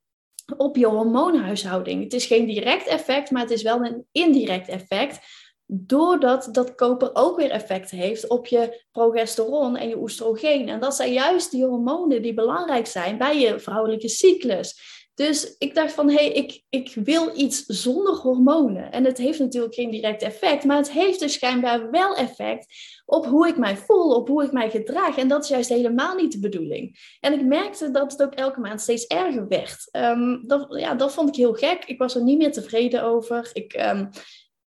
op 0.58 0.76
je 0.76 0.86
hormoonhuishouding. 0.86 2.04
Het 2.04 2.14
is 2.14 2.26
geen 2.26 2.46
direct 2.46 2.88
effect, 2.88 3.32
maar 3.32 3.42
het 3.42 3.52
is 3.52 3.62
wel 3.62 3.86
een 3.86 4.06
indirect 4.12 4.68
effect. 4.68 5.20
Doordat 5.68 6.50
dat 6.52 6.76
koper 6.76 7.10
ook 7.14 7.38
weer 7.38 7.52
effect 7.52 7.92
heeft 7.92 8.28
op 8.28 8.48
je 8.48 8.84
progesteron 8.92 9.78
en 9.78 9.90
je 9.90 9.98
oestrogeen. 9.98 10.70
En 10.70 10.80
dat 10.80 10.96
zijn 10.96 11.14
juist 11.14 11.52
die 11.52 11.66
hormonen 11.66 12.22
die 12.22 12.34
belangrijk 12.34 12.88
zijn 12.88 13.18
bij 13.18 13.40
je 13.40 13.60
vrouwelijke 13.60 14.10
cyclus. 14.10 14.94
Dus 15.16 15.56
ik 15.58 15.76
dacht 15.76 15.94
van, 15.94 16.10
hé, 16.10 16.16
hey, 16.16 16.32
ik, 16.32 16.64
ik 16.70 16.92
wil 17.04 17.32
iets 17.36 17.66
zonder 17.66 18.14
hormonen. 18.14 18.92
En 18.92 19.06
het 19.06 19.18
heeft 19.18 19.40
natuurlijk 19.40 19.74
geen 19.74 19.92
direct 19.92 20.22
effect, 20.22 20.64
maar 20.64 20.78
het 20.78 20.92
heeft 20.92 21.20
dus 21.20 21.34
schijnbaar 21.34 21.92
wel 21.92 22.16
effect 22.16 22.66
op 23.06 23.26
hoe 23.26 23.48
ik 23.48 23.58
mij 23.58 23.78
voel, 23.78 24.16
op 24.16 24.28
hoe 24.28 24.44
ik 24.44 24.52
mij 24.52 24.70
gedraag. 24.70 25.18
En 25.18 25.28
dat 25.28 25.44
is 25.44 25.50
juist 25.50 25.70
helemaal 25.70 26.16
niet 26.16 26.32
de 26.32 26.40
bedoeling. 26.40 27.18
En 27.20 27.34
ik 27.34 27.46
merkte 27.46 27.92
dat 27.92 28.12
het 28.12 28.24
ook 28.24 28.34
elke 28.34 28.60
maand 28.60 28.82
steeds 28.82 29.06
erger 29.06 29.48
werd. 29.48 29.90
Um, 29.92 30.48
dat, 30.48 30.66
ja, 30.70 30.96
dat 30.96 31.14
vond 31.14 31.30
ik 31.30 31.36
heel 31.36 31.54
gek. 31.54 31.86
Ik 31.86 31.98
was 31.98 32.16
er 32.16 32.24
niet 32.24 32.38
meer 32.38 32.52
tevreden 32.52 33.04
over. 33.04 33.50
Ik, 33.54 33.74
um, 33.74 34.10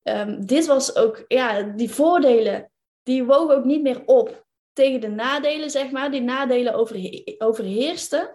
um, 0.08 0.46
dit 0.46 0.66
was 0.66 0.96
ook, 0.96 1.25
ja, 1.28 1.62
die 1.62 1.90
voordelen, 1.90 2.70
die 3.02 3.25
wogen 3.25 3.56
ook 3.56 3.64
niet 3.64 3.82
meer 3.82 4.02
op 4.04 4.46
tegen 4.72 5.00
de 5.00 5.08
nadelen, 5.10 5.70
zeg 5.70 5.90
maar. 5.90 6.10
Die 6.10 6.20
nadelen 6.20 6.75
overhe 6.75 7.34
overheersten. 7.38 8.30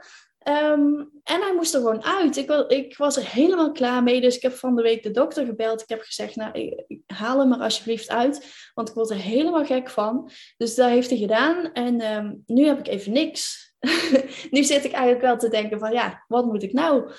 Um, 0.47 1.09
en 1.23 1.41
hij 1.41 1.53
moest 1.55 1.73
er 1.73 1.79
gewoon 1.79 2.03
uit. 2.03 2.37
Ik, 2.37 2.49
ik, 2.67 2.97
was 2.97 3.17
er 3.17 3.25
helemaal 3.25 3.71
klaar 3.71 4.03
mee. 4.03 4.21
Dus 4.21 4.35
ik 4.35 4.41
heb 4.41 4.53
van 4.53 4.75
de 4.75 4.81
week 4.81 5.03
de 5.03 5.11
dokter 5.11 5.45
gebeld. 5.45 5.81
Ik 5.81 5.89
heb 5.89 6.01
gezegd, 6.01 6.35
nou, 6.35 6.83
haal 7.05 7.39
hem 7.39 7.53
er 7.53 7.59
alsjeblieft 7.59 8.09
uit. 8.09 8.45
Want 8.73 8.89
ik 8.89 8.95
word 8.95 9.09
er 9.09 9.15
helemaal 9.15 9.65
gek 9.65 9.89
van. 9.89 10.31
Dus 10.57 10.75
dat 10.75 10.89
heeft 10.89 11.09
hij 11.09 11.19
gedaan. 11.19 11.71
En 11.73 12.01
um, 12.15 12.43
nu 12.45 12.65
heb 12.65 12.79
ik 12.79 12.87
even 12.87 13.11
niks. 13.11 13.73
nu 14.51 14.63
zit 14.63 14.85
ik 14.85 14.91
eigenlijk 14.91 15.21
wel 15.21 15.37
te 15.37 15.49
denken 15.49 15.79
van, 15.79 15.91
ja, 15.91 16.23
wat 16.27 16.45
moet 16.45 16.63
ik 16.63 16.73
nou? 16.73 17.11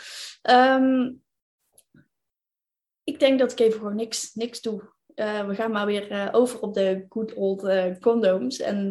Um, 0.50 1.22
ik 3.04 3.20
denk 3.20 3.38
dat 3.38 3.52
ik 3.52 3.58
even 3.58 3.78
gewoon 3.78 3.96
niks, 3.96 4.34
niks 4.34 4.60
doe. 4.60 4.90
Uh, 5.14 5.46
we 5.46 5.54
gaan 5.54 5.70
maar 5.70 5.86
weer 5.86 6.10
uh, 6.10 6.28
over 6.32 6.60
op 6.60 6.74
de 6.74 7.04
good 7.08 7.34
old 7.34 7.64
uh, 7.64 7.98
condoms. 8.00 8.58
En 8.58 8.90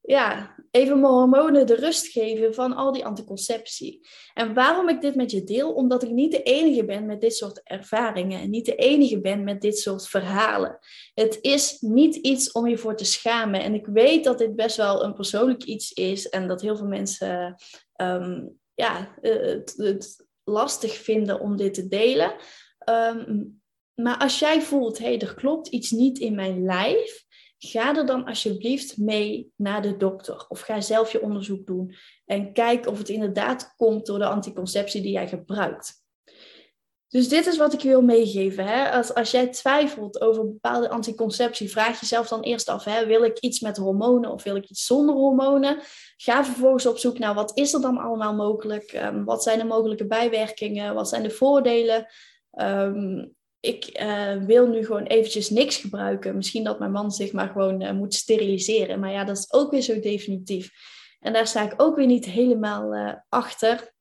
ja, 0.00 0.54
even 0.70 1.00
mijn 1.00 1.12
hormonen 1.12 1.66
de 1.66 1.74
rust 1.74 2.06
geven 2.06 2.54
van 2.54 2.72
al 2.72 2.92
die 2.92 3.04
anticonceptie. 3.04 4.08
En 4.34 4.54
waarom 4.54 4.88
ik 4.88 5.00
dit 5.00 5.14
met 5.14 5.30
je 5.30 5.44
deel? 5.44 5.72
Omdat 5.72 6.02
ik 6.02 6.10
niet 6.10 6.32
de 6.32 6.42
enige 6.42 6.84
ben 6.84 7.06
met 7.06 7.20
dit 7.20 7.36
soort 7.36 7.60
ervaringen 7.64 8.40
en 8.40 8.50
niet 8.50 8.64
de 8.64 8.74
enige 8.74 9.20
ben 9.20 9.44
met 9.44 9.60
dit 9.60 9.78
soort 9.78 10.08
verhalen. 10.08 10.78
Het 11.14 11.38
is 11.40 11.80
niet 11.80 12.16
iets 12.16 12.52
om 12.52 12.66
je 12.66 12.78
voor 12.78 12.96
te 12.96 13.04
schamen. 13.04 13.62
En 13.62 13.74
ik 13.74 13.86
weet 13.86 14.24
dat 14.24 14.38
dit 14.38 14.56
best 14.56 14.76
wel 14.76 15.04
een 15.04 15.14
persoonlijk 15.14 15.62
iets 15.62 15.92
is 15.92 16.28
en 16.28 16.48
dat 16.48 16.60
heel 16.60 16.76
veel 16.76 16.86
mensen 16.86 17.54
um, 17.96 18.58
ja, 18.74 19.14
het, 19.20 19.74
het, 19.76 20.28
lastig 20.44 20.96
vinden 20.96 21.40
om 21.40 21.56
dit 21.56 21.74
te 21.74 21.88
delen. 21.88 22.34
Um, 22.88 23.60
maar 23.94 24.18
als 24.18 24.38
jij 24.38 24.62
voelt, 24.62 24.98
hé, 24.98 25.04
hey, 25.04 25.18
er 25.18 25.34
klopt 25.34 25.68
iets 25.68 25.90
niet 25.90 26.18
in 26.18 26.34
mijn 26.34 26.64
lijf, 26.64 27.24
ga 27.58 27.96
er 27.96 28.06
dan 28.06 28.24
alsjeblieft 28.24 28.98
mee 28.98 29.52
naar 29.56 29.82
de 29.82 29.96
dokter. 29.96 30.44
Of 30.48 30.60
ga 30.60 30.80
zelf 30.80 31.12
je 31.12 31.22
onderzoek 31.22 31.66
doen. 31.66 31.94
En 32.26 32.52
kijk 32.52 32.86
of 32.86 32.98
het 32.98 33.08
inderdaad 33.08 33.74
komt 33.76 34.06
door 34.06 34.18
de 34.18 34.26
anticonceptie 34.26 35.02
die 35.02 35.12
jij 35.12 35.28
gebruikt. 35.28 35.98
Dus 37.08 37.28
dit 37.28 37.46
is 37.46 37.56
wat 37.56 37.72
ik 37.72 37.80
wil 37.80 38.02
meegeven. 38.02 38.66
Hè? 38.66 38.90
Als, 38.90 39.14
als 39.14 39.30
jij 39.30 39.48
twijfelt 39.48 40.20
over 40.20 40.46
bepaalde 40.46 40.88
anticonceptie, 40.88 41.70
vraag 41.70 42.00
jezelf 42.00 42.28
dan 42.28 42.40
eerst 42.40 42.68
af: 42.68 42.84
hè, 42.84 43.06
wil 43.06 43.22
ik 43.22 43.38
iets 43.38 43.60
met 43.60 43.76
hormonen 43.76 44.30
of 44.30 44.42
wil 44.42 44.56
ik 44.56 44.68
iets 44.68 44.86
zonder 44.86 45.14
hormonen? 45.14 45.78
Ga 46.16 46.44
vervolgens 46.44 46.86
op 46.86 46.98
zoek 46.98 47.18
naar 47.18 47.34
wat 47.34 47.58
is 47.58 47.72
er 47.72 47.80
dan 47.80 47.98
allemaal 47.98 48.34
mogelijk? 48.34 48.92
Um, 48.92 49.24
wat 49.24 49.42
zijn 49.42 49.58
de 49.58 49.64
mogelijke 49.64 50.06
bijwerkingen? 50.06 50.94
Wat 50.94 51.08
zijn 51.08 51.22
de 51.22 51.30
voordelen? 51.30 52.06
Um, 52.50 53.34
ik 53.60 54.00
uh, 54.02 54.34
wil 54.34 54.66
nu 54.66 54.84
gewoon 54.84 55.02
eventjes 55.02 55.50
niks 55.50 55.76
gebruiken. 55.76 56.36
Misschien 56.36 56.64
dat 56.64 56.78
mijn 56.78 56.90
man 56.90 57.10
zich 57.10 57.32
maar 57.32 57.48
gewoon 57.48 57.82
uh, 57.82 57.92
moet 57.92 58.14
steriliseren. 58.14 59.00
Maar 59.00 59.12
ja, 59.12 59.24
dat 59.24 59.36
is 59.36 59.52
ook 59.52 59.70
weer 59.70 59.82
zo 59.82 60.00
definitief. 60.00 60.70
En 61.20 61.32
daar 61.32 61.46
sta 61.46 61.62
ik 61.62 61.82
ook 61.82 61.96
weer 61.96 62.06
niet 62.06 62.24
helemaal 62.24 62.94
uh, 62.94 63.14
achter. 63.28 63.92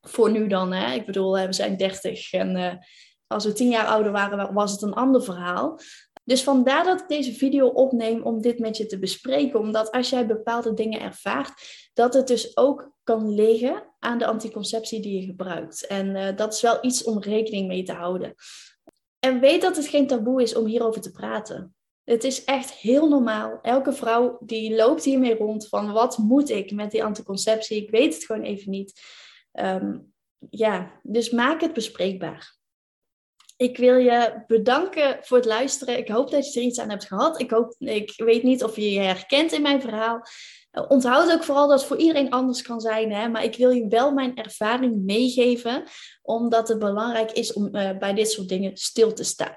Voor 0.00 0.30
nu 0.30 0.46
dan. 0.46 0.72
Hè? 0.72 0.94
Ik 0.94 1.06
bedoel, 1.06 1.32
we 1.32 1.52
zijn 1.52 1.76
30 1.76 2.32
en 2.32 2.80
als 3.26 3.44
we 3.44 3.52
tien 3.52 3.68
jaar 3.68 3.86
ouder 3.86 4.12
waren, 4.12 4.54
was 4.54 4.72
het 4.72 4.82
een 4.82 4.94
ander 4.94 5.22
verhaal. 5.22 5.78
Dus 6.24 6.42
vandaar 6.42 6.84
dat 6.84 7.00
ik 7.00 7.08
deze 7.08 7.32
video 7.32 7.66
opneem 7.66 8.22
om 8.22 8.40
dit 8.40 8.58
met 8.58 8.76
je 8.76 8.86
te 8.86 8.98
bespreken. 8.98 9.60
Omdat 9.60 9.90
als 9.90 10.10
jij 10.10 10.26
bepaalde 10.26 10.74
dingen 10.74 11.00
ervaart, 11.00 11.52
dat 11.94 12.14
het 12.14 12.26
dus 12.26 12.56
ook 12.56 12.92
kan 13.02 13.34
liggen 13.34 13.93
aan 14.04 14.18
de 14.18 14.26
anticonceptie 14.26 15.00
die 15.00 15.20
je 15.20 15.26
gebruikt. 15.26 15.86
En 15.86 16.36
dat 16.36 16.54
is 16.54 16.60
wel 16.60 16.78
iets 16.80 17.04
om 17.04 17.18
rekening 17.18 17.66
mee 17.66 17.82
te 17.82 17.92
houden. 17.92 18.34
En 19.18 19.40
weet 19.40 19.62
dat 19.62 19.76
het 19.76 19.86
geen 19.86 20.06
taboe 20.06 20.42
is 20.42 20.54
om 20.54 20.66
hierover 20.66 21.00
te 21.00 21.10
praten. 21.10 21.74
Het 22.04 22.24
is 22.24 22.44
echt 22.44 22.72
heel 22.72 23.08
normaal. 23.08 23.58
Elke 23.62 23.92
vrouw 23.92 24.38
die 24.40 24.74
loopt 24.74 25.04
hiermee 25.04 25.36
rond 25.36 25.68
van 25.68 25.92
wat 25.92 26.18
moet 26.18 26.50
ik 26.50 26.72
met 26.72 26.90
die 26.90 27.04
anticonceptie? 27.04 27.82
Ik 27.82 27.90
weet 27.90 28.14
het 28.14 28.24
gewoon 28.24 28.42
even 28.42 28.70
niet. 28.70 29.00
Um, 29.52 30.12
ja, 30.50 31.00
dus 31.02 31.30
maak 31.30 31.60
het 31.60 31.72
bespreekbaar. 31.72 32.56
Ik 33.56 33.76
wil 33.76 33.96
je 33.96 34.44
bedanken 34.46 35.18
voor 35.20 35.36
het 35.36 35.46
luisteren. 35.46 35.98
Ik 35.98 36.08
hoop 36.08 36.30
dat 36.30 36.52
je 36.52 36.60
er 36.60 36.66
iets 36.66 36.78
aan 36.78 36.90
hebt 36.90 37.06
gehad. 37.06 37.40
Ik, 37.40 37.50
hoop, 37.50 37.74
ik 37.78 38.12
weet 38.16 38.42
niet 38.42 38.64
of 38.64 38.76
je 38.76 38.92
je 38.92 39.00
herkent 39.00 39.52
in 39.52 39.62
mijn 39.62 39.80
verhaal. 39.80 40.20
Uh, 40.72 40.84
onthoud 40.88 41.32
ook 41.32 41.44
vooral 41.44 41.68
dat 41.68 41.78
het 41.78 41.88
voor 41.88 41.96
iedereen 41.96 42.30
anders 42.30 42.62
kan 42.62 42.80
zijn. 42.80 43.12
Hè? 43.12 43.28
Maar 43.28 43.44
ik 43.44 43.56
wil 43.56 43.70
je 43.70 43.88
wel 43.88 44.12
mijn 44.12 44.36
ervaring 44.36 45.04
meegeven, 45.04 45.84
omdat 46.22 46.68
het 46.68 46.78
belangrijk 46.78 47.32
is 47.32 47.52
om 47.52 47.68
uh, 47.72 47.98
bij 47.98 48.14
dit 48.14 48.30
soort 48.30 48.48
dingen 48.48 48.76
stil 48.76 49.12
te 49.12 49.24
staan. 49.24 49.56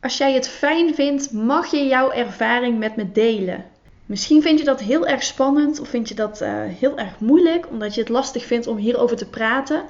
Als 0.00 0.16
jij 0.16 0.32
het 0.32 0.48
fijn 0.48 0.94
vindt, 0.94 1.32
mag 1.32 1.70
je 1.70 1.86
jouw 1.86 2.10
ervaring 2.10 2.78
met 2.78 2.96
me 2.96 3.12
delen. 3.12 3.64
Misschien 4.06 4.42
vind 4.42 4.58
je 4.58 4.64
dat 4.64 4.80
heel 4.80 5.06
erg 5.06 5.22
spannend 5.22 5.80
of 5.80 5.88
vind 5.88 6.08
je 6.08 6.14
dat 6.14 6.42
uh, 6.42 6.62
heel 6.62 6.98
erg 6.98 7.20
moeilijk, 7.20 7.68
omdat 7.70 7.94
je 7.94 8.00
het 8.00 8.08
lastig 8.08 8.44
vindt 8.44 8.66
om 8.66 8.76
hierover 8.76 9.16
te 9.16 9.28
praten. 9.28 9.84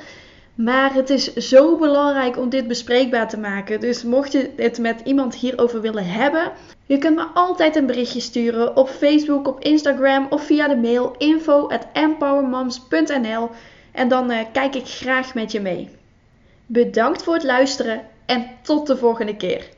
Maar 0.54 0.94
het 0.94 1.10
is 1.10 1.34
zo 1.34 1.76
belangrijk 1.76 2.38
om 2.38 2.48
dit 2.48 2.68
bespreekbaar 2.68 3.28
te 3.28 3.38
maken. 3.38 3.80
Dus 3.80 4.02
mocht 4.02 4.32
je 4.32 4.50
het 4.56 4.78
met 4.78 5.00
iemand 5.04 5.34
hierover 5.34 5.80
willen 5.80 6.06
hebben, 6.06 6.52
je 6.86 6.98
kunt 6.98 7.16
me 7.16 7.24
altijd 7.34 7.76
een 7.76 7.86
berichtje 7.86 8.20
sturen 8.20 8.76
op 8.76 8.88
Facebook, 8.88 9.48
op 9.48 9.60
Instagram 9.60 10.26
of 10.30 10.46
via 10.46 10.68
de 10.68 10.76
mail 10.76 11.14
info@empowermoms.nl 11.18 13.50
en 13.92 14.08
dan 14.08 14.30
uh, 14.30 14.38
kijk 14.52 14.74
ik 14.74 14.86
graag 14.86 15.34
met 15.34 15.52
je 15.52 15.60
mee. 15.60 15.88
Bedankt 16.66 17.22
voor 17.22 17.34
het 17.34 17.42
luisteren 17.42 18.02
en 18.26 18.46
tot 18.62 18.86
de 18.86 18.96
volgende 18.96 19.36
keer. 19.36 19.68